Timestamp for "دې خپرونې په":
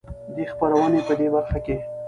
0.35-1.13